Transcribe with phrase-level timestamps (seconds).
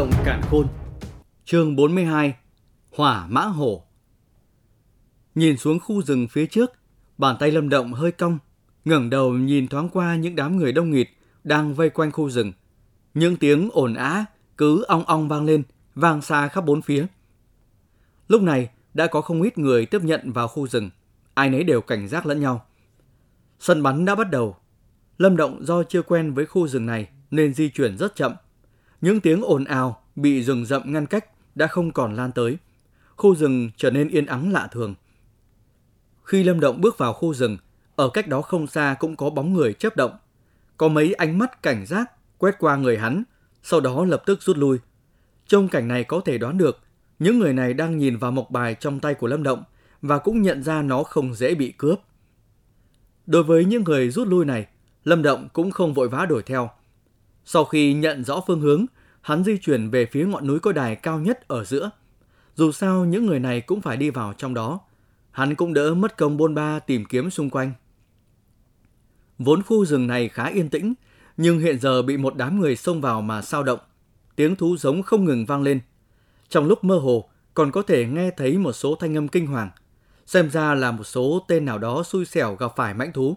[0.00, 0.66] động cản khôn
[1.44, 2.34] Chương 42
[2.96, 3.84] Hỏa mã hổ
[5.34, 6.72] Nhìn xuống khu rừng phía trước,
[7.18, 8.38] bàn tay Lâm Động hơi cong,
[8.84, 11.08] ngẩng đầu nhìn thoáng qua những đám người đông nghịt
[11.44, 12.52] đang vây quanh khu rừng.
[13.14, 14.24] Những tiếng ồn á
[14.56, 15.62] cứ ong ong vang lên,
[15.94, 17.06] vang xa khắp bốn phía.
[18.28, 20.90] Lúc này đã có không ít người tiếp nhận vào khu rừng,
[21.34, 22.66] ai nấy đều cảnh giác lẫn nhau.
[23.58, 24.56] Sân bắn đã bắt đầu.
[25.18, 28.32] Lâm Động do chưa quen với khu rừng này nên di chuyển rất chậm.
[29.00, 32.56] Những tiếng ồn ào bị rừng rậm ngăn cách đã không còn lan tới.
[33.16, 34.94] Khu rừng trở nên yên ắng lạ thường.
[36.24, 37.56] Khi Lâm Động bước vào khu rừng,
[37.96, 40.12] ở cách đó không xa cũng có bóng người chớp động.
[40.76, 43.22] Có mấy ánh mắt cảnh giác quét qua người hắn,
[43.62, 44.78] sau đó lập tức rút lui.
[45.46, 46.78] Trong cảnh này có thể đoán được,
[47.18, 49.64] những người này đang nhìn vào mộc bài trong tay của Lâm Động
[50.02, 52.00] và cũng nhận ra nó không dễ bị cướp.
[53.26, 54.66] Đối với những người rút lui này,
[55.04, 56.70] Lâm Động cũng không vội vã đuổi theo.
[57.52, 58.86] Sau khi nhận rõ phương hướng,
[59.20, 61.90] hắn di chuyển về phía ngọn núi có đài cao nhất ở giữa.
[62.54, 64.80] Dù sao những người này cũng phải đi vào trong đó,
[65.30, 67.72] hắn cũng đỡ mất công bôn ba tìm kiếm xung quanh.
[69.38, 70.94] Vốn khu rừng này khá yên tĩnh,
[71.36, 73.80] nhưng hiện giờ bị một đám người xông vào mà sao động.
[74.36, 75.80] Tiếng thú giống không ngừng vang lên.
[76.48, 79.70] Trong lúc mơ hồ, còn có thể nghe thấy một số thanh âm kinh hoàng.
[80.26, 83.36] Xem ra là một số tên nào đó xui xẻo gặp phải mãnh thú.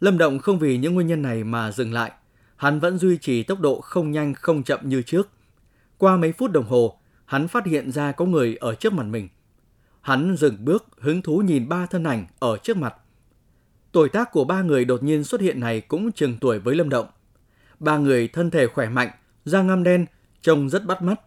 [0.00, 2.12] Lâm Động không vì những nguyên nhân này mà dừng lại.
[2.60, 5.28] Hắn vẫn duy trì tốc độ không nhanh không chậm như trước.
[5.98, 9.28] Qua mấy phút đồng hồ, hắn phát hiện ra có người ở trước mặt mình.
[10.00, 12.94] Hắn dừng bước, hứng thú nhìn ba thân ảnh ở trước mặt.
[13.92, 16.88] Tuổi tác của ba người đột nhiên xuất hiện này cũng chừng tuổi với Lâm
[16.88, 17.06] Động.
[17.78, 19.10] Ba người thân thể khỏe mạnh,
[19.44, 20.06] da ngăm đen,
[20.42, 21.20] trông rất bắt mắt.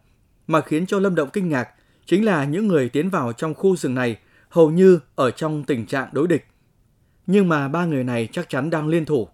[0.48, 1.70] Mà khiến cho Lâm Động kinh ngạc
[2.06, 4.17] chính là những người tiến vào trong khu rừng này
[4.50, 6.45] hầu như ở trong tình trạng đối địch.
[7.28, 9.28] Nhưng mà ba người này chắc chắn đang liên thủ.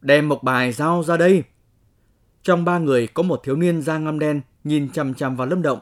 [0.00, 1.42] Đem một bài giao ra đây.
[2.42, 5.62] Trong ba người có một thiếu niên da ngăm đen nhìn chằm chằm vào Lâm
[5.62, 5.80] Động.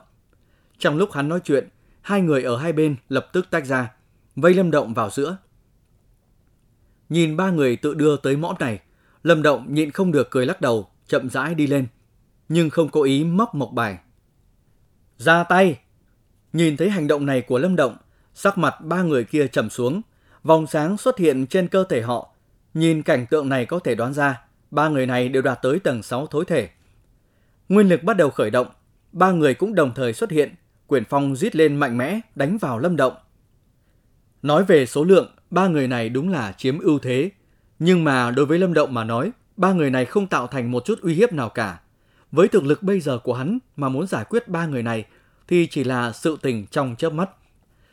[0.78, 1.68] Trong lúc hắn nói chuyện,
[2.00, 3.92] hai người ở hai bên lập tức tách ra,
[4.36, 5.36] vây Lâm Động vào giữa.
[7.08, 8.80] Nhìn ba người tự đưa tới mõm này,
[9.22, 11.86] Lâm Động nhịn không được cười lắc đầu, chậm rãi đi lên,
[12.48, 13.98] nhưng không cố ý móc mộc bài.
[15.18, 15.78] Ra tay!
[16.52, 17.96] Nhìn thấy hành động này của Lâm Động,
[18.34, 20.02] sắc mặt ba người kia trầm xuống,
[20.42, 22.34] vòng sáng xuất hiện trên cơ thể họ.
[22.78, 24.40] Nhìn cảnh tượng này có thể đoán ra,
[24.70, 26.68] ba người này đều đạt tới tầng 6 thối thể.
[27.68, 28.66] Nguyên lực bắt đầu khởi động,
[29.12, 30.54] ba người cũng đồng thời xuất hiện,
[30.86, 33.12] quyền phong rít lên mạnh mẽ đánh vào Lâm Động.
[34.42, 37.30] Nói về số lượng, ba người này đúng là chiếm ưu thế.
[37.78, 40.84] Nhưng mà đối với Lâm Động mà nói, ba người này không tạo thành một
[40.84, 41.80] chút uy hiếp nào cả.
[42.32, 45.04] Với thực lực bây giờ của hắn mà muốn giải quyết ba người này
[45.48, 47.30] thì chỉ là sự tình trong chớp mắt.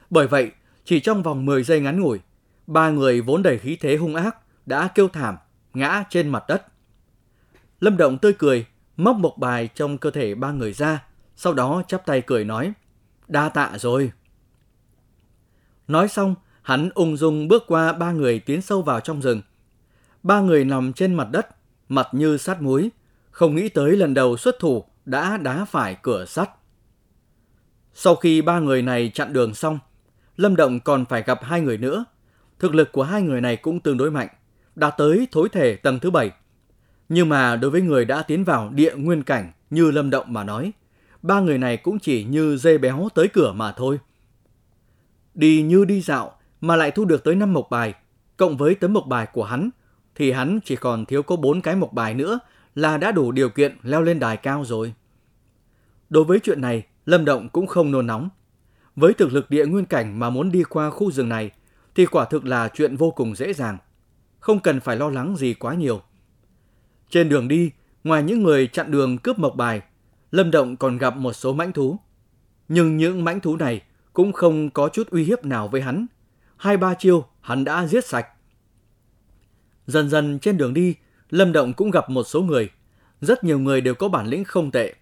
[0.10, 0.52] Bởi vậy,
[0.84, 2.20] chỉ trong vòng 10 giây ngắn ngủi,
[2.68, 4.36] ba người vốn đầy khí thế hung ác
[4.66, 5.38] đã kêu thảm,
[5.74, 6.66] ngã trên mặt đất.
[7.80, 8.66] Lâm Động tươi cười,
[8.98, 11.04] móc một bài trong cơ thể ba người ra,
[11.36, 12.74] sau đó chắp tay cười nói,
[13.28, 14.12] đa tạ rồi.
[15.88, 19.42] Nói xong, hắn ung dung bước qua ba người tiến sâu vào trong rừng.
[20.24, 21.48] Ba người nằm trên mặt đất,
[21.90, 22.90] mặt như sát muối,
[23.32, 26.50] không nghĩ tới lần đầu xuất thủ đã đá phải cửa sắt.
[27.94, 29.80] Sau khi ba người này chặn đường xong,
[30.38, 32.06] Lâm Động còn phải gặp hai người nữa.
[32.60, 34.28] Thực lực của hai người này cũng tương đối mạnh,
[34.76, 36.32] đã tới thối thể tầng thứ bảy.
[37.10, 40.44] Nhưng mà đối với người đã tiến vào địa nguyên cảnh như Lâm Động mà
[40.44, 40.72] nói,
[41.22, 44.00] ba người này cũng chỉ như dê béo tới cửa mà thôi.
[45.34, 47.94] Đi như đi dạo mà lại thu được tới 5 mộc bài,
[48.38, 49.70] cộng với tấm mộc bài của hắn,
[50.16, 52.40] thì hắn chỉ còn thiếu có 4 cái mộc bài nữa
[52.76, 54.94] là đã đủ điều kiện leo lên đài cao rồi.
[56.10, 58.30] Đối với chuyện này, Lâm Động cũng không nôn nóng.
[58.96, 61.52] Với thực lực địa nguyên cảnh mà muốn đi qua khu rừng này
[61.96, 63.78] thì quả thực là chuyện vô cùng dễ dàng.
[64.46, 66.02] Không cần phải lo lắng gì quá nhiều.
[67.10, 67.72] Trên đường đi,
[68.04, 69.82] ngoài những người chặn đường cướp mộc bài,
[70.32, 71.98] Lâm Động còn gặp một số mãnh thú.
[72.68, 73.82] Nhưng những mãnh thú này
[74.14, 76.06] cũng không có chút uy hiếp nào với hắn.
[76.58, 78.28] Hai ba chiêu hắn đã giết sạch.
[79.88, 80.96] Dần dần trên đường đi,
[81.30, 82.70] Lâm Động cũng gặp một số người.
[83.22, 84.94] Rất nhiều người đều có bản lĩnh không tệ.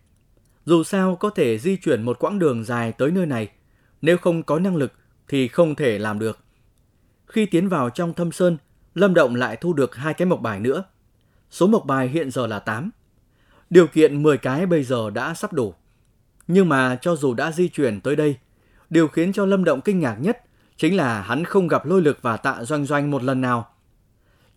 [0.66, 3.50] Dù sao có thể di chuyển một quãng đường dài tới nơi này,
[4.02, 4.94] nếu không có năng lực
[5.28, 6.40] thì không thể làm được.
[7.28, 8.58] Khi tiến vào trong thâm sơn,
[8.96, 10.84] Lâm Động lại thu được hai cái mộc bài nữa.
[11.52, 12.90] Số mộc bài hiện giờ là 8.
[13.70, 15.74] Điều kiện 10 cái bây giờ đã sắp đủ.
[16.48, 18.38] Nhưng mà cho dù đã di chuyển tới đây,
[18.90, 20.44] điều khiến cho Lâm Động kinh ngạc nhất
[20.78, 23.68] chính là hắn không gặp lôi lực và tạ doanh doanh một lần nào.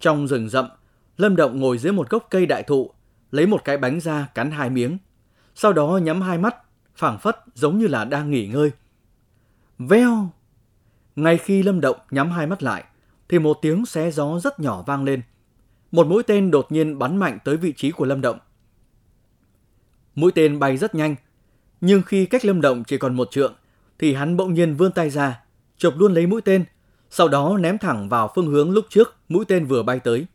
[0.00, 0.69] Trong rừng rậm,
[1.17, 2.91] Lâm Động ngồi dưới một gốc cây đại thụ,
[3.31, 4.99] lấy một cái bánh ra cắn hai miếng.
[5.55, 6.56] Sau đó nhắm hai mắt,
[6.97, 8.71] phảng phất giống như là đang nghỉ ngơi.
[9.79, 10.31] Veo!
[11.17, 12.85] Ngay khi Lâm Động nhắm hai mắt lại,
[13.28, 15.23] thì một tiếng xé gió rất nhỏ vang lên.
[15.90, 18.38] Một mũi tên đột nhiên bắn mạnh tới vị trí của Lâm Động.
[20.14, 21.17] Mũi tên bay rất nhanh,
[21.81, 23.55] nhưng khi cách Lâm Động chỉ còn một trượng,
[23.99, 25.40] thì hắn bỗng nhiên vươn tay ra,
[25.76, 26.64] chụp luôn lấy mũi tên,
[27.11, 30.26] sau đó ném thẳng vào phương hướng lúc trước mũi tên vừa bay tới.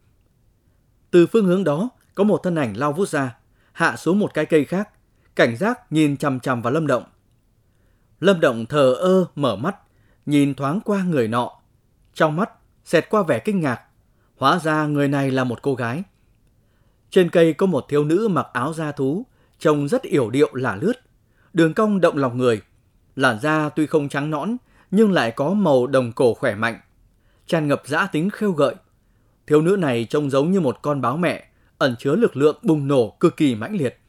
[1.11, 3.35] Từ phương hướng đó, có một thân ảnh lao vút ra,
[3.71, 4.89] hạ xuống một cái cây khác,
[5.35, 7.03] cảnh giác nhìn chằm chằm vào Lâm Động.
[8.19, 9.75] Lâm Động thờ ơ mở mắt,
[10.25, 11.51] nhìn thoáng qua người nọ.
[12.13, 12.49] Trong mắt
[12.86, 13.81] xẹt qua vẻ kinh ngạc,
[14.38, 16.04] hóa ra người này là một cô gái.
[17.10, 19.25] Trên cây có một thiếu nữ mặc áo da thú,
[19.60, 20.94] trông rất yểu điệu lả lướt,
[21.54, 22.62] đường cong động lòng người.
[23.16, 24.57] Làn da tuy không trắng nõn,
[24.92, 26.80] nhưng lại có màu đồng cổ khỏe mạnh,
[27.48, 28.75] tràn ngập dã tính khêu gợi.
[29.48, 31.48] Thiếu nữ này trông giống như một con báo mẹ,
[31.78, 34.00] ẩn chứa lực lượng bùng nổ cực kỳ mãnh liệt.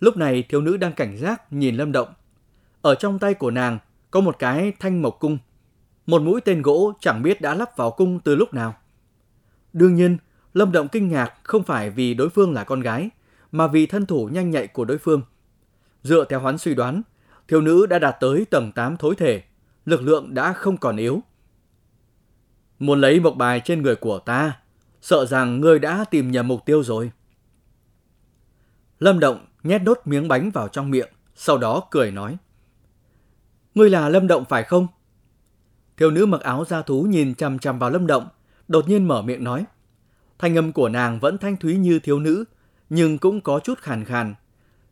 [0.00, 2.08] Lúc này thiếu nữ đang cảnh giác nhìn Lâm Động.
[2.82, 3.78] Ở trong tay của nàng
[4.10, 5.38] có một cái thanh mộc cung.
[6.10, 8.74] Một mũi tên gỗ chẳng biết đã lắp vào cung từ lúc nào.
[9.72, 10.18] Đương nhiên,
[10.54, 13.10] Lâm Động kinh ngạc không phải vì đối phương là con gái,
[13.52, 15.22] mà vì thân thủ nhanh nhạy của đối phương.
[16.02, 17.02] Dựa theo hắn suy đoán,
[17.48, 19.42] thiếu nữ đã đạt tới tầng 8 thối thể,
[19.84, 21.22] lực lượng đã không còn yếu.
[22.78, 24.60] Muốn lấy một bài trên người của ta,
[25.00, 27.10] sợ rằng ngươi đã tìm nhầm mục tiêu rồi.
[28.98, 32.36] Lâm Động nhét đốt miếng bánh vào trong miệng, sau đó cười nói.
[33.74, 34.86] Ngươi là Lâm Động phải không?
[36.00, 38.28] Thiếu nữ mặc áo da thú nhìn chằm chằm vào Lâm Động,
[38.68, 39.64] đột nhiên mở miệng nói.
[40.38, 42.44] Thanh âm của nàng vẫn thanh thúy như thiếu nữ,
[42.90, 44.34] nhưng cũng có chút khàn khàn.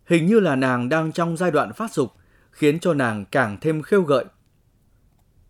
[0.07, 2.13] Hình như là nàng đang trong giai đoạn phát dục,
[2.51, 4.25] khiến cho nàng càng thêm khêu gợi.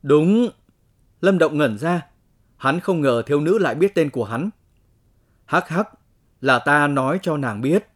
[0.02, 0.48] Đúng.
[1.20, 2.06] Lâm Động ngẩn ra.
[2.56, 4.50] Hắn không ngờ thiếu nữ lại biết tên của hắn.
[5.44, 5.88] Hắc hắc,
[6.40, 7.86] là ta nói cho nàng biết.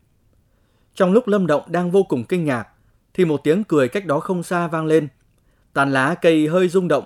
[0.94, 2.68] Trong lúc Lâm Động đang vô cùng kinh ngạc,
[3.14, 5.08] thì một tiếng cười cách đó không xa vang lên.
[5.72, 7.04] Tàn lá cây hơi rung động.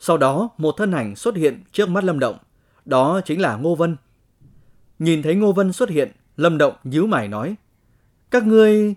[0.00, 2.38] Sau đó một thân ảnh xuất hiện trước mắt Lâm Động.
[2.84, 3.96] Đó chính là Ngô Vân.
[4.98, 7.54] Nhìn thấy Ngô Vân xuất hiện, Lâm Động nhíu mày nói.
[8.30, 8.94] Các ngươi...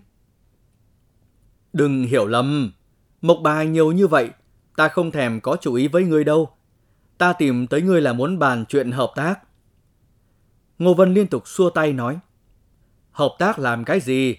[1.72, 2.72] Đừng hiểu lầm.
[3.22, 4.30] Mộc bài nhiều như vậy,
[4.76, 6.50] ta không thèm có chủ ý với ngươi đâu.
[7.18, 9.40] Ta tìm tới ngươi là muốn bàn chuyện hợp tác.
[10.78, 12.18] Ngô Vân liên tục xua tay nói.
[13.12, 14.36] Hợp tác làm cái gì?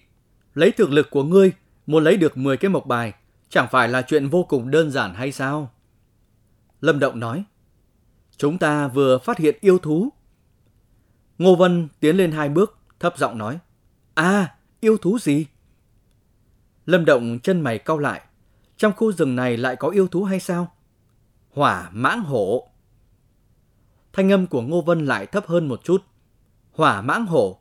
[0.53, 1.51] Lấy thực lực của ngươi,
[1.87, 3.13] muốn lấy được 10 cái mộc bài,
[3.49, 5.72] chẳng phải là chuyện vô cùng đơn giản hay sao?
[6.83, 7.43] Lâm Động nói.
[8.37, 10.09] Chúng ta vừa phát hiện yêu thú.
[11.37, 13.59] Ngô Vân tiến lên hai bước, thấp giọng nói.
[14.13, 15.45] À, yêu thú gì?
[16.85, 18.21] Lâm Động chân mày cau lại.
[18.77, 20.71] Trong khu rừng này lại có yêu thú hay sao?
[21.49, 22.69] Hỏa mãng hổ.
[24.13, 26.03] Thanh âm của Ngô Vân lại thấp hơn một chút.
[26.71, 27.59] Hỏa mãng hổ.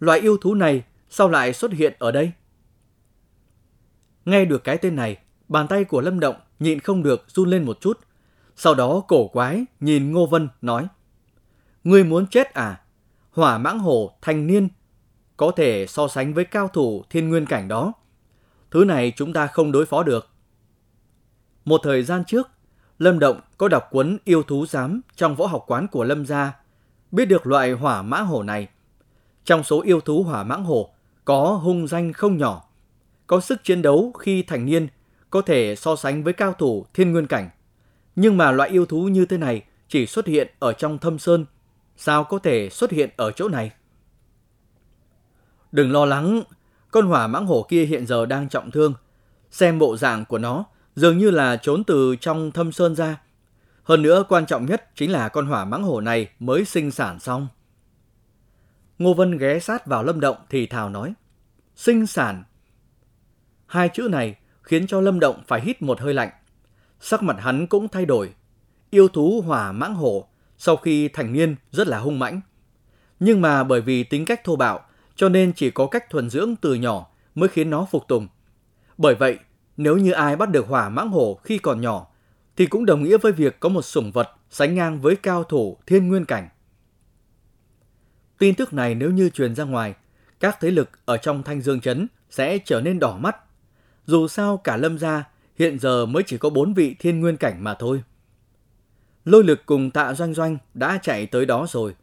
[0.00, 2.32] Loại yêu thú này sao lại xuất hiện ở đây?
[4.24, 5.18] Nghe được cái tên này,
[5.48, 8.00] bàn tay của Lâm Động nhịn không được run lên một chút.
[8.62, 10.88] Sau đó cổ quái nhìn Ngô Vân nói.
[11.84, 12.80] Ngươi muốn chết à?
[13.32, 14.68] Hỏa mãng hổ thành niên
[15.36, 17.92] có thể so sánh với cao thủ thiên nguyên cảnh đó.
[18.70, 20.28] Thứ này chúng ta không đối phó được.
[21.64, 22.50] Một thời gian trước,
[22.98, 26.52] Lâm Động có đọc cuốn Yêu thú giám trong võ học quán của Lâm gia,
[27.12, 28.68] biết được loại hỏa mã hổ này.
[29.44, 30.90] Trong số yêu thú hỏa mãng hổ
[31.24, 32.64] có hung danh không nhỏ,
[33.26, 34.88] có sức chiến đấu khi thành niên,
[35.30, 37.50] có thể so sánh với cao thủ thiên nguyên cảnh.
[38.16, 41.46] Nhưng mà loại yêu thú như thế này chỉ xuất hiện ở trong thâm sơn,
[41.96, 43.70] sao có thể xuất hiện ở chỗ này?
[45.72, 46.42] Đừng lo lắng,
[46.90, 48.94] con hỏa mãng hổ kia hiện giờ đang trọng thương.
[49.50, 50.64] Xem bộ dạng của nó,
[50.96, 53.20] dường như là trốn từ trong thâm sơn ra.
[53.82, 57.20] Hơn nữa quan trọng nhất chính là con hỏa mãng hổ này mới sinh sản
[57.20, 57.48] xong.
[58.98, 61.14] Ngô Vân ghé sát vào Lâm Động thì thào nói.
[61.76, 62.44] Sinh sản.
[63.66, 66.30] Hai chữ này khiến cho Lâm Động phải hít một hơi lạnh.
[67.04, 68.34] Sắc mặt hắn cũng thay đổi.
[68.90, 70.28] Yêu thú hỏa mãng hổ
[70.58, 72.40] sau khi thành niên rất là hung mãnh.
[73.20, 74.80] Nhưng mà bởi vì tính cách thô bạo
[75.16, 78.28] cho nên chỉ có cách thuần dưỡng từ nhỏ mới khiến nó phục tùng.
[78.98, 79.38] Bởi vậy,
[79.76, 82.06] nếu như ai bắt được hỏa mãng hổ khi còn nhỏ,
[82.56, 85.76] thì cũng đồng nghĩa với việc có một sủng vật sánh ngang với cao thủ
[85.86, 86.48] thiên nguyên cảnh.
[88.38, 89.94] Tin tức này nếu như truyền ra ngoài,
[90.40, 93.36] các thế lực ở trong Thanh Dương Trấn sẽ trở nên đỏ mắt.
[94.06, 97.64] Dù sao cả lâm gia hiện giờ mới chỉ có bốn vị thiên nguyên cảnh
[97.64, 98.02] mà thôi.
[99.24, 101.94] Lôi lực cùng tạ doanh doanh đã chạy tới đó rồi,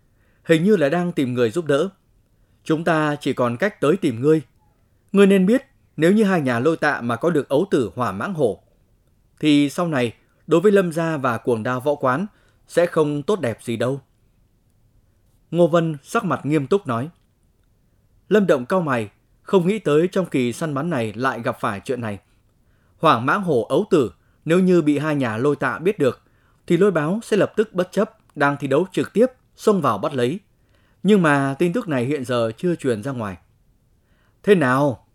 [0.44, 1.90] hình như là đang tìm người giúp đỡ.
[2.64, 4.42] Chúng ta chỉ còn cách tới tìm ngươi.
[5.12, 5.66] Ngươi nên biết,
[5.98, 8.64] nếu như hai nhà lôi tạ mà có được ấu tử hỏa mãng hổ,
[9.40, 10.14] thì sau này,
[10.48, 12.26] đối với lâm gia và cuồng đao võ quán,
[12.68, 14.02] sẽ không tốt đẹp gì đâu.
[15.52, 17.10] Ngô Vân sắc mặt nghiêm túc nói.
[18.30, 19.10] Lâm Động cao mày,
[19.42, 22.20] không nghĩ tới trong kỳ săn bắn này lại gặp phải chuyện này.
[23.00, 24.12] Hoàng mãng hổ ấu tử,
[24.46, 26.22] nếu như bị hai nhà lôi tạ biết được,
[26.68, 29.26] thì lôi báo sẽ lập tức bất chấp, đang thi đấu trực tiếp,
[29.56, 30.40] xông vào bắt lấy.
[31.04, 33.38] Nhưng mà tin tức này hiện giờ chưa truyền ra ngoài.
[34.44, 35.08] Thế nào?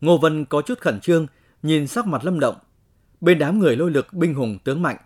[0.00, 1.26] Ngô Vân có chút khẩn trương,
[1.62, 2.56] nhìn sắc mặt Lâm Động.
[3.20, 4.96] Bên đám người lôi lực binh hùng tướng mạnh,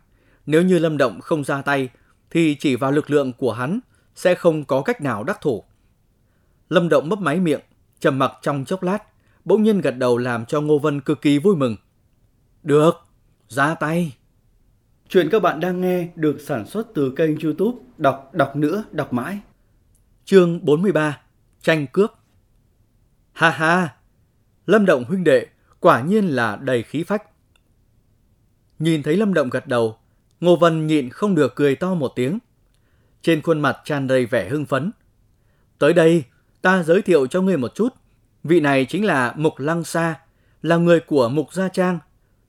[0.46, 1.88] nếu như Lâm Động không ra tay,
[2.30, 3.80] thì chỉ vào lực lượng của hắn
[4.14, 5.64] sẽ không có cách nào đắc thủ.
[6.68, 7.60] Lâm Động mấp máy miệng,
[8.00, 8.98] trầm mặc trong chốc lát,
[9.48, 11.76] bỗng nhiên gật đầu làm cho Ngô Vân cực kỳ vui mừng.
[12.62, 12.94] Được,
[13.48, 14.16] ra tay.
[15.08, 19.12] Chuyện các bạn đang nghe được sản xuất từ kênh youtube Đọc Đọc Nữa Đọc
[19.12, 19.40] Mãi.
[20.24, 21.20] Chương 43
[21.62, 22.10] Tranh cướp
[23.32, 23.96] Ha ha!
[24.66, 25.46] Lâm Động huynh đệ
[25.80, 27.22] quả nhiên là đầy khí phách.
[28.78, 29.98] Nhìn thấy Lâm Động gật đầu,
[30.40, 32.38] Ngô Vân nhịn không được cười to một tiếng.
[33.22, 34.90] Trên khuôn mặt tràn đầy vẻ hưng phấn.
[35.78, 36.24] Tới đây,
[36.62, 37.94] ta giới thiệu cho ngươi một chút.
[38.48, 40.14] Vị này chính là Mục Lăng Sa,
[40.62, 41.98] là người của Mục Gia Trang.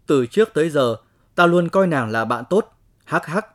[0.08, 0.96] Từ trước tới giờ,
[1.36, 2.74] ta luôn coi nàng là bạn tốt.
[3.06, 3.46] Hắc hắc.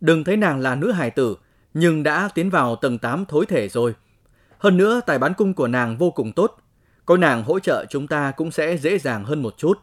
[0.00, 1.36] Đừng thấy nàng là nữ hài tử,
[1.74, 3.94] nhưng đã tiến vào tầng 8 thối thể rồi.
[4.58, 6.56] Hơn nữa, tài bán cung của nàng vô cùng tốt.
[7.06, 9.78] Có nàng hỗ trợ chúng ta cũng sẽ dễ dàng hơn một chút.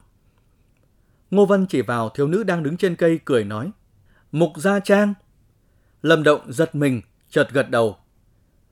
[1.32, 3.72] Ngô Văn chỉ vào thiếu nữ đang đứng trên cây cười nói.
[4.32, 5.14] Mục Gia Trang.
[6.02, 7.98] Lâm Động giật mình, chợt gật đầu.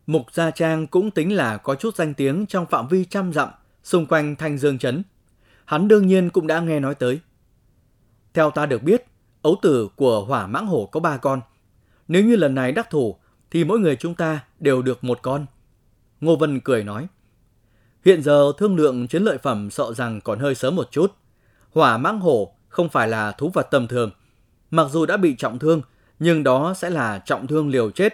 [0.10, 3.50] Mục Gia Trang cũng tính là có chút danh tiếng trong phạm vi trăm dặm
[3.84, 5.04] xung quanh Thanh Dương Trấn.
[5.66, 7.20] Hắn đương nhiên cũng đã nghe nói tới.
[8.34, 9.06] Theo ta được biết,
[9.42, 11.42] ấu tử của hỏa mãng hổ có ba con.
[12.08, 13.16] Nếu như lần này đắc thủ,
[13.52, 15.46] thì mỗi người chúng ta đều được một con.
[16.22, 17.08] Ngô Vân cười nói.
[18.06, 21.16] Hiện giờ thương lượng chiến lợi phẩm sợ rằng còn hơi sớm một chút.
[21.72, 24.12] Hỏa mãng hổ không phải là thú vật tầm thường.
[24.72, 25.82] Mặc dù đã bị trọng thương,
[26.20, 28.14] nhưng đó sẽ là trọng thương liều chết.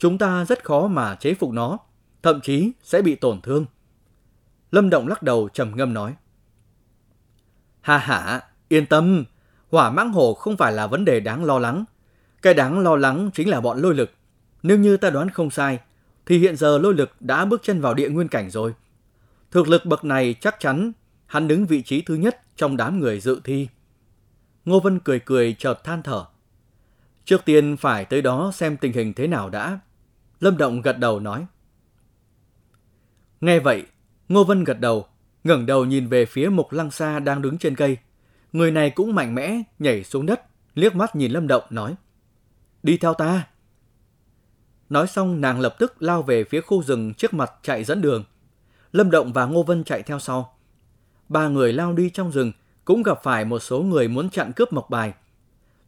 [0.00, 1.78] Chúng ta rất khó mà chế phục nó,
[2.22, 3.66] thậm chí sẽ bị tổn thương.
[4.70, 6.14] Lâm Động lắc đầu trầm ngâm nói.
[7.80, 9.24] Hà hả, yên tâm,
[9.70, 11.84] hỏa mãng hổ không phải là vấn đề đáng lo lắng.
[12.42, 14.10] Cái đáng lo lắng chính là bọn lôi lực.
[14.62, 15.78] Nếu như ta đoán không sai,
[16.26, 18.74] thì hiện giờ lôi lực đã bước chân vào địa nguyên cảnh rồi.
[19.50, 20.92] Thực lực bậc này chắc chắn
[21.26, 23.68] hắn đứng vị trí thứ nhất trong đám người dự thi.
[24.64, 26.24] Ngô Vân cười cười chợt than thở.
[27.24, 29.78] Trước tiên phải tới đó xem tình hình thế nào đã.
[30.40, 31.46] Lâm Động gật đầu nói.
[33.40, 33.86] Nghe vậy,
[34.28, 35.06] Ngô Vân gật đầu,
[35.44, 37.96] ngẩng đầu nhìn về phía Mục Lăng Sa đang đứng trên cây.
[38.52, 40.42] Người này cũng mạnh mẽ, nhảy xuống đất,
[40.74, 41.94] liếc mắt nhìn Lâm Động nói.
[42.82, 43.46] Đi theo ta.
[44.88, 48.24] Nói xong nàng lập tức lao về phía khu rừng trước mặt chạy dẫn đường.
[48.92, 50.54] Lâm Động và Ngô Vân chạy theo sau.
[51.28, 52.52] Ba người lao đi trong rừng,
[52.84, 55.12] cũng gặp phải một số người muốn chặn cướp mộc bài.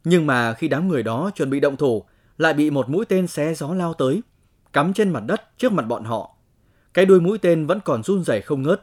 [0.03, 2.05] Nhưng mà khi đám người đó chuẩn bị động thủ,
[2.37, 4.21] lại bị một mũi tên xé gió lao tới,
[4.73, 6.35] cắm trên mặt đất trước mặt bọn họ.
[6.93, 8.81] Cái đuôi mũi tên vẫn còn run rẩy không ngớt.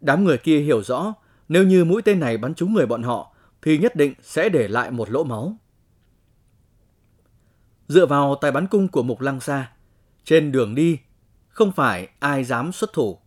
[0.00, 1.14] Đám người kia hiểu rõ,
[1.48, 4.68] nếu như mũi tên này bắn trúng người bọn họ, thì nhất định sẽ để
[4.68, 5.56] lại một lỗ máu.
[7.88, 9.72] Dựa vào tài bắn cung của Mục Lăng Sa,
[10.24, 10.98] trên đường đi,
[11.48, 13.18] không phải ai dám xuất thủ.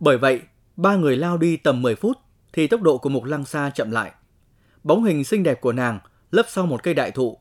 [0.00, 0.40] Bởi vậy,
[0.76, 2.18] ba người lao đi tầm 10 phút
[2.52, 4.12] thì tốc độ của Mục Lăng Sa chậm lại.
[4.82, 5.98] Bóng hình xinh đẹp của nàng
[6.30, 7.38] lấp sau một cây đại thụ.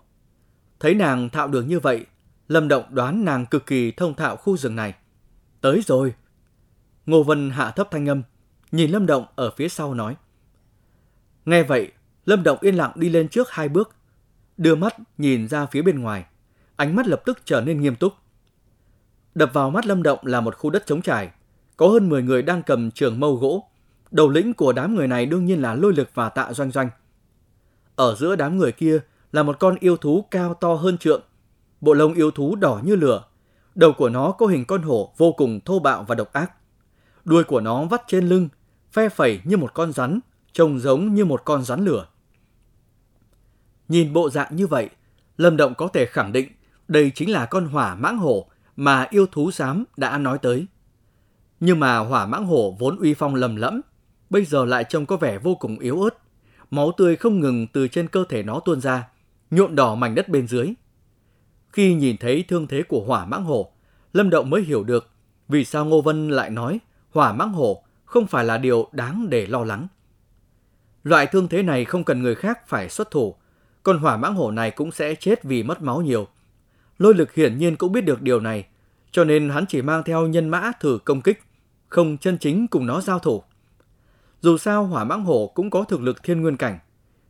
[0.79, 2.05] Thấy nàng thạo đường như vậy,
[2.51, 4.93] Lâm Động đoán nàng cực kỳ thông thạo khu rừng này.
[5.61, 6.13] Tới rồi.
[7.05, 8.23] Ngô Vân hạ thấp thanh âm,
[8.71, 10.15] nhìn Lâm Động ở phía sau nói.
[11.45, 11.91] Nghe vậy,
[12.25, 13.95] Lâm Động yên lặng đi lên trước hai bước,
[14.57, 16.25] đưa mắt nhìn ra phía bên ngoài,
[16.75, 18.13] ánh mắt lập tức trở nên nghiêm túc.
[19.35, 21.31] Đập vào mắt Lâm Động là một khu đất trống trải,
[21.77, 23.69] có hơn 10 người đang cầm trường mâu gỗ.
[24.11, 26.89] Đầu lĩnh của đám người này đương nhiên là lôi lực và tạ doanh doanh.
[27.95, 28.99] Ở giữa đám người kia
[29.31, 31.21] là một con yêu thú cao to hơn trượng.
[31.81, 33.23] Bộ lông yêu thú đỏ như lửa.
[33.75, 36.51] Đầu của nó có hình con hổ vô cùng thô bạo và độc ác.
[37.25, 38.49] Đuôi của nó vắt trên lưng,
[38.91, 40.19] phe phẩy như một con rắn,
[40.53, 42.07] trông giống như một con rắn lửa.
[43.87, 44.89] Nhìn bộ dạng như vậy,
[45.37, 46.47] Lâm Động có thể khẳng định
[46.87, 48.45] đây chính là con hỏa mãng hổ
[48.75, 50.65] mà yêu thú xám đã nói tới.
[51.59, 53.81] Nhưng mà hỏa mãng hổ vốn uy phong lầm lẫm,
[54.29, 56.17] bây giờ lại trông có vẻ vô cùng yếu ớt.
[56.71, 59.07] Máu tươi không ngừng từ trên cơ thể nó tuôn ra,
[59.51, 60.73] nhuộm đỏ mảnh đất bên dưới.
[61.73, 63.71] Khi nhìn thấy thương thế của hỏa mãng hổ,
[64.13, 65.09] Lâm Động mới hiểu được
[65.47, 66.79] vì sao Ngô Vân lại nói
[67.11, 69.87] hỏa mãng hổ không phải là điều đáng để lo lắng.
[71.03, 73.35] Loại thương thế này không cần người khác phải xuất thủ,
[73.83, 76.27] còn hỏa mãng hổ này cũng sẽ chết vì mất máu nhiều.
[76.97, 78.65] Lôi lực hiển nhiên cũng biết được điều này,
[79.11, 81.43] cho nên hắn chỉ mang theo nhân mã thử công kích,
[81.89, 83.43] không chân chính cùng nó giao thủ.
[84.41, 86.79] Dù sao hỏa mãng hổ cũng có thực lực thiên nguyên cảnh.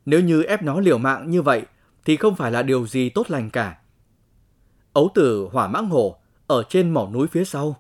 [0.05, 1.62] Nếu như ép nó liều mạng như vậy
[2.05, 3.77] thì không phải là điều gì tốt lành cả.
[4.93, 6.15] Ấu tử hỏa mãng hổ
[6.48, 7.75] ở trên mỏ núi phía sau.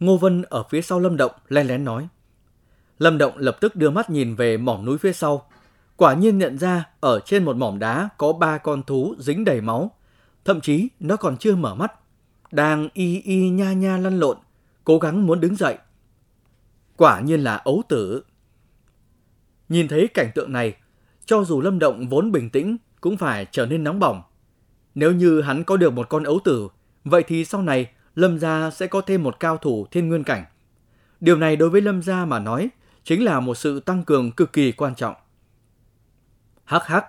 [0.00, 2.08] Ngô Vân ở phía sau Lâm Động len lén nói.
[2.98, 5.46] Lâm Động lập tức đưa mắt nhìn về mỏm núi phía sau.
[5.96, 9.60] Quả nhiên nhận ra ở trên một mỏm đá có ba con thú dính đầy
[9.60, 9.90] máu.
[10.44, 11.92] Thậm chí nó còn chưa mở mắt.
[12.52, 14.36] Đang y y nha nha lăn lộn,
[14.84, 15.78] cố gắng muốn đứng dậy.
[16.96, 18.24] quả nhiên là ấu tử.
[19.68, 20.76] Nhìn thấy cảnh tượng này,
[21.26, 24.22] cho dù Lâm Động vốn bình tĩnh cũng phải trở nên nóng bỏng.
[24.94, 26.68] Nếu như hắn có được một con ấu tử,
[27.04, 30.44] vậy thì sau này Lâm gia sẽ có thêm một cao thủ thiên nguyên cảnh.
[31.20, 32.70] Điều này đối với Lâm gia mà nói
[33.04, 35.14] chính là một sự tăng cường cực kỳ quan trọng.
[36.64, 37.06] Hắc hắc,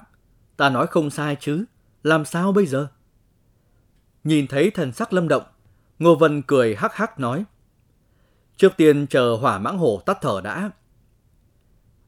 [0.57, 1.65] ta nói không sai chứ,
[2.03, 2.87] làm sao bây giờ?
[4.23, 5.43] Nhìn thấy thần sắc Lâm Động,
[5.99, 7.43] Ngô Vân cười hắc hắc nói.
[8.57, 10.71] Trước tiên chờ hỏa mãng hổ tắt thở đã.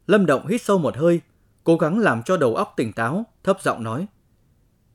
[0.07, 1.21] Lâm Động hít sâu một hơi,
[1.63, 4.07] cố gắng làm cho đầu óc tỉnh táo, thấp giọng nói.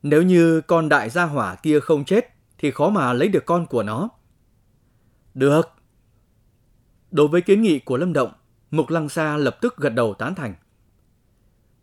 [0.03, 3.65] Nếu như con đại gia hỏa kia không chết, thì khó mà lấy được con
[3.65, 4.09] của nó.
[5.33, 5.69] Được.
[7.11, 8.31] Đối với kiến nghị của Lâm Động,
[8.71, 10.53] Mục Lăng Sa lập tức gật đầu tán thành.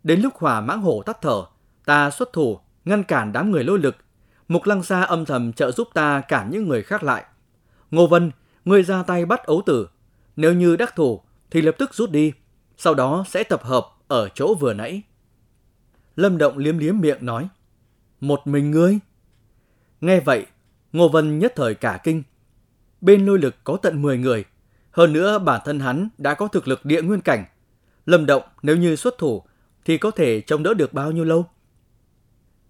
[0.03, 1.45] Đến lúc hỏa mãng hổ tắt thở,
[1.85, 3.97] ta xuất thủ, ngăn cản đám người lôi lực.
[4.49, 7.25] Mục Lăng Sa âm thầm trợ giúp ta cản những người khác lại.
[7.91, 8.31] Ngô Vân,
[8.65, 9.89] ngươi ra tay bắt ấu tử.
[10.37, 11.21] Nếu như đắc thủ,
[11.51, 12.33] thì lập tức rút đi.
[12.77, 15.03] Sau đó sẽ tập hợp ở chỗ vừa nãy.
[16.17, 17.49] Lâm Động liếm liếm miệng nói.
[18.21, 18.99] Một mình ngươi?
[20.01, 20.47] Nghe vậy,
[20.93, 22.23] Ngô Vân nhất thời cả kinh.
[23.01, 24.45] Bên lôi lực có tận 10 người.
[24.91, 27.45] Hơn nữa bản thân hắn đã có thực lực địa nguyên cảnh.
[28.07, 29.43] Lâm Động nếu như xuất thủ
[29.85, 31.47] thì có thể chống đỡ được bao nhiêu lâu?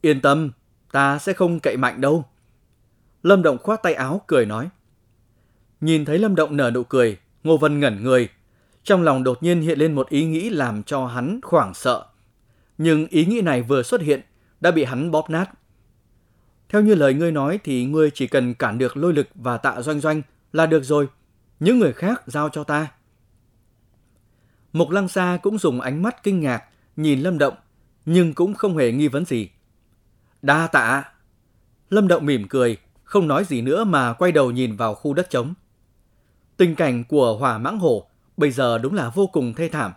[0.01, 0.51] Yên tâm,
[0.93, 2.25] ta sẽ không cậy mạnh đâu.
[3.23, 4.69] Lâm Động khoát tay áo cười nói.
[5.81, 8.29] Nhìn thấy Lâm Động nở nụ cười, Ngô Vân ngẩn người.
[8.83, 12.07] Trong lòng đột nhiên hiện lên một ý nghĩ làm cho hắn hoảng sợ.
[12.79, 14.21] Nhưng ý nghĩ này vừa xuất hiện,
[14.61, 15.51] đã bị hắn bóp nát.
[16.69, 19.81] Theo như lời ngươi nói thì ngươi chỉ cần cản được lôi lực và tạ
[19.81, 20.23] doanh doanh
[20.53, 21.09] là được rồi.
[21.61, 22.89] Những người khác giao cho ta.
[24.73, 26.65] Mục Lăng Sa cũng dùng ánh mắt kinh ngạc
[26.97, 27.55] nhìn Lâm Động,
[28.07, 29.51] nhưng cũng không hề nghi vấn gì.
[30.43, 31.05] Đa tạ.
[31.91, 35.31] Lâm Động mỉm cười, không nói gì nữa mà quay đầu nhìn vào khu đất
[35.31, 35.55] trống.
[36.57, 39.93] Tình cảnh của hỏa mãng hổ bây giờ đúng là vô cùng thê thảm.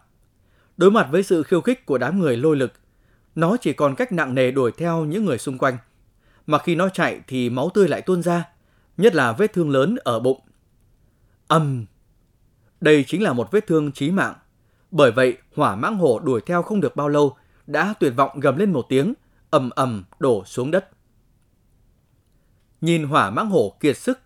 [0.78, 2.74] Đối mặt với sự khiêu khích của đám người lôi lực,
[3.36, 5.78] nó chỉ còn cách nặng nề đuổi theo những người xung quanh.
[6.48, 8.50] Mà khi nó chạy thì máu tươi lại tuôn ra,
[8.98, 10.40] nhất là vết thương lớn ở bụng.
[11.48, 11.86] Âm!
[12.82, 14.34] Đây chính là một vết thương chí mạng.
[14.92, 18.58] Bởi vậy, hỏa mãng hổ đuổi theo không được bao lâu, đã tuyệt vọng gầm
[18.58, 19.14] lên một tiếng,
[19.50, 20.90] ầm ầm đổ xuống đất.
[22.82, 24.20] Nhìn hỏa mãng hổ kiệt sức,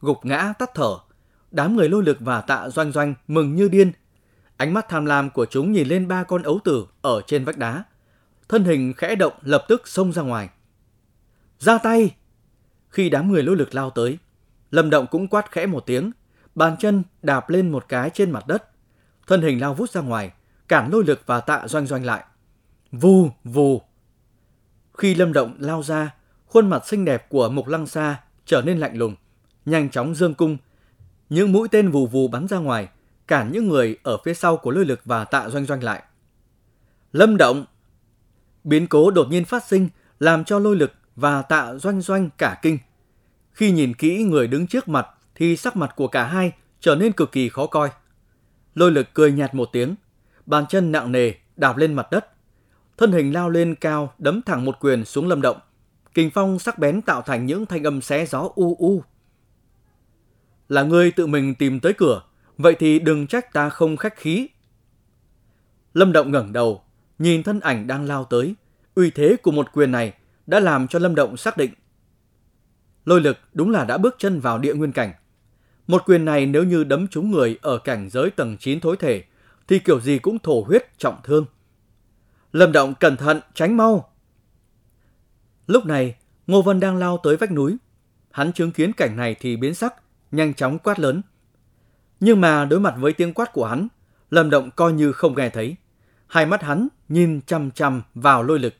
[0.00, 0.98] gục ngã tắt thở,
[1.50, 3.92] đám người lôi lực và tạ doanh doanh mừng như điên.
[4.56, 7.58] Ánh mắt tham lam của chúng nhìn lên ba con ấu tử ở trên vách
[7.58, 7.84] đá.
[8.48, 10.48] Thân hình khẽ động lập tức xông ra ngoài.
[11.58, 12.14] Ra tay!
[12.88, 14.18] Khi đám người lôi lực lao tới,
[14.70, 16.10] Lâm Động cũng quát khẽ một tiếng,
[16.54, 18.70] bàn chân đạp lên một cái trên mặt đất.
[19.26, 20.32] Thân hình lao vút ra ngoài,
[20.68, 22.24] cản lôi lực và tạ doanh doanh lại.
[22.92, 23.82] Vù, vù!
[24.98, 26.14] Khi Lâm Động lao ra,
[26.46, 29.16] khuôn mặt xinh đẹp của Mục Lăng Sa trở nên lạnh lùng,
[29.64, 30.56] nhanh chóng dương cung.
[31.28, 32.88] Những mũi tên vù vù bắn ra ngoài,
[33.26, 36.02] cản những người ở phía sau của lôi lực và tạ doanh doanh lại.
[37.12, 37.64] Lâm Động!
[38.64, 42.58] Biến cố đột nhiên phát sinh làm cho lôi lực và tạ doanh doanh cả
[42.62, 42.78] kinh.
[43.52, 47.12] Khi nhìn kỹ người đứng trước mặt thì sắc mặt của cả hai trở nên
[47.12, 47.90] cực kỳ khó coi.
[48.74, 49.94] Lôi lực cười nhạt một tiếng,
[50.46, 52.26] bàn chân nặng nề đạp lên mặt đất.
[52.96, 55.56] Thân hình lao lên cao đấm thẳng một quyền xuống lâm động.
[56.14, 59.02] Kình phong sắc bén tạo thành những thanh âm xé gió u u.
[60.68, 62.22] Là ngươi tự mình tìm tới cửa,
[62.58, 64.48] vậy thì đừng trách ta không khách khí.
[65.94, 66.83] Lâm động ngẩng đầu,
[67.18, 68.54] nhìn thân ảnh đang lao tới.
[68.94, 70.12] Uy thế của một quyền này
[70.46, 71.70] đã làm cho Lâm Động xác định.
[73.04, 75.12] Lôi lực đúng là đã bước chân vào địa nguyên cảnh.
[75.86, 79.24] Một quyền này nếu như đấm trúng người ở cảnh giới tầng 9 thối thể,
[79.68, 81.46] thì kiểu gì cũng thổ huyết trọng thương.
[82.52, 84.12] Lâm Động cẩn thận, tránh mau.
[85.66, 87.76] Lúc này, Ngô Vân đang lao tới vách núi.
[88.30, 89.94] Hắn chứng kiến cảnh này thì biến sắc,
[90.32, 91.22] nhanh chóng quát lớn.
[92.20, 93.88] Nhưng mà đối mặt với tiếng quát của hắn,
[94.30, 95.76] Lâm Động coi như không nghe thấy.
[96.26, 98.74] Hai mắt hắn nhìn chăm chăm vào lôi lực.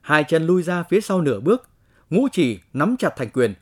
[0.00, 1.68] Hai chân lui ra phía sau nửa bước,
[2.10, 3.54] ngũ chỉ nắm chặt thành quyền.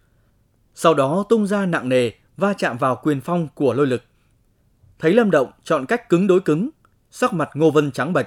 [0.75, 4.03] Sau đó tung ra nặng nề, va chạm vào quyền phong của lôi lực.
[4.99, 6.71] Thấy Lâm Động chọn cách cứng đối cứng,
[7.11, 8.27] sắc mặt Ngô Vân trắng bệch.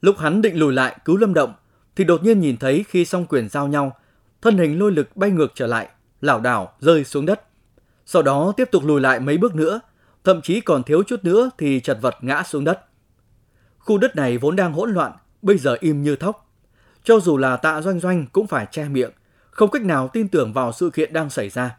[0.00, 1.54] Lúc hắn định lùi lại cứu Lâm Động,
[1.96, 3.96] thì đột nhiên nhìn thấy khi song quyền giao nhau,
[4.42, 5.88] thân hình lôi lực bay ngược trở lại,
[6.20, 7.40] lảo đảo rơi xuống đất.
[8.06, 9.80] Sau đó tiếp tục lùi lại mấy bước nữa,
[10.24, 12.80] thậm chí còn thiếu chút nữa thì chật vật ngã xuống đất.
[13.84, 16.50] Khu đất này vốn đang hỗn loạn, bây giờ im như thóc.
[17.02, 19.10] Cho dù là tạ doanh doanh cũng phải che miệng,
[19.50, 21.76] không cách nào tin tưởng vào sự kiện đang xảy ra.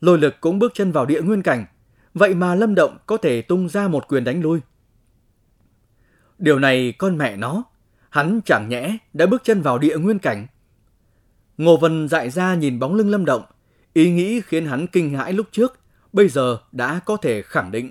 [0.00, 1.66] Lôi lực cũng bước chân vào địa nguyên cảnh,
[2.14, 4.60] vậy mà Lâm Động có thể tung ra một quyền đánh lui.
[6.38, 7.64] Điều này con mẹ nó,
[8.10, 10.46] hắn chẳng nhẽ đã bước chân vào địa nguyên cảnh.
[11.58, 13.42] Ngô Vân dại ra nhìn bóng lưng Lâm Động,
[13.92, 15.78] ý nghĩ khiến hắn kinh hãi lúc trước,
[16.12, 17.90] bây giờ đã có thể khẳng định.